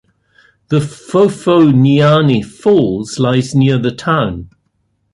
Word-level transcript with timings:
The 0.69 0.79
Phophonyane 0.79 2.43
Falls 2.43 3.19
lie 3.19 3.43
near 3.53 3.77
the 3.77 3.91
town. 3.91 4.49